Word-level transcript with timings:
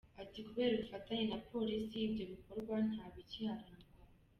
Ati 0.21 0.39
“Kubera 0.47 0.73
ubufatanye 0.75 1.23
na 1.31 1.39
Polisi, 1.49 1.95
ibyo 2.07 2.23
bikorwa 2.31 2.75
nta 2.89 3.05
bikiharangwa. 3.13 3.85